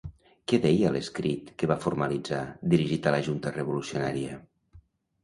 Què 0.51 0.57
deia 0.61 0.91
l'escrit 0.93 1.51
que 1.63 1.69
va 1.71 1.77
formalitzar, 1.83 2.39
dirigit 2.75 3.11
a 3.11 3.13
la 3.17 3.21
Junta 3.29 3.53
Revolucionària? 3.59 4.39